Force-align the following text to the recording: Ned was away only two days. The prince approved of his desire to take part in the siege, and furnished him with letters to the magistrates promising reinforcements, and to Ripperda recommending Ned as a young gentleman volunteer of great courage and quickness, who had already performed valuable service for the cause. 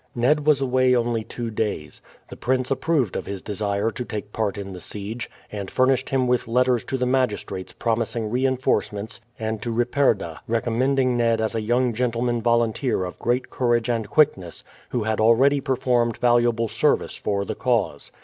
Ned 0.15 0.47
was 0.47 0.61
away 0.61 0.95
only 0.95 1.23
two 1.23 1.51
days. 1.51 2.01
The 2.29 2.35
prince 2.35 2.71
approved 2.71 3.15
of 3.15 3.27
his 3.27 3.43
desire 3.43 3.91
to 3.91 4.03
take 4.03 4.33
part 4.33 4.57
in 4.57 4.73
the 4.73 4.79
siege, 4.79 5.29
and 5.51 5.69
furnished 5.69 6.09
him 6.09 6.25
with 6.25 6.47
letters 6.47 6.83
to 6.85 6.97
the 6.97 7.05
magistrates 7.05 7.71
promising 7.71 8.31
reinforcements, 8.31 9.21
and 9.37 9.61
to 9.61 9.71
Ripperda 9.71 10.39
recommending 10.47 11.17
Ned 11.17 11.39
as 11.39 11.53
a 11.53 11.61
young 11.61 11.93
gentleman 11.93 12.41
volunteer 12.41 13.03
of 13.05 13.19
great 13.19 13.51
courage 13.51 13.89
and 13.91 14.09
quickness, 14.09 14.63
who 14.89 15.03
had 15.03 15.19
already 15.21 15.61
performed 15.61 16.17
valuable 16.17 16.67
service 16.67 17.13
for 17.15 17.45
the 17.45 17.53
cause. 17.53 18.11